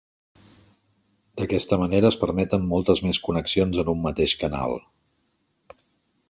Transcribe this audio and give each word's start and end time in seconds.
D'aquesta 1.41 1.77
manera 1.81 2.09
es 2.09 2.17
permeten 2.21 2.65
moltes 2.71 3.03
més 3.09 3.19
connexions 3.27 3.83
en 3.85 3.93
un 3.95 4.01
mateix 4.07 4.35
canal. 4.45 4.75